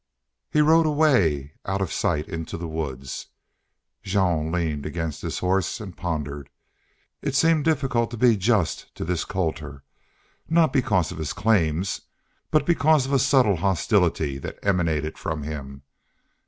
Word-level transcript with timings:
He 0.49 0.61
rode 0.61 0.87
away 0.87 1.53
out 1.63 1.79
of 1.79 1.93
sight 1.93 2.27
into 2.27 2.57
the 2.57 2.67
woods. 2.67 3.27
Jean 4.01 4.51
leaned 4.51 4.83
against 4.83 5.21
his 5.21 5.37
horse 5.37 5.79
and 5.79 5.95
pondered. 5.95 6.49
It 7.21 7.35
seemed 7.35 7.65
difficult 7.65 8.09
to 8.09 8.17
be 8.17 8.35
just 8.35 8.95
to 8.95 9.05
this 9.05 9.23
Colter, 9.25 9.83
not 10.49 10.73
because 10.73 11.11
of 11.11 11.19
his 11.19 11.33
claims, 11.33 12.01
but 12.49 12.65
because 12.65 13.05
of 13.05 13.13
a 13.13 13.19
subtle 13.19 13.57
hostility 13.57 14.39
that 14.39 14.57
emanated 14.63 15.19
from 15.19 15.43
him. 15.43 15.83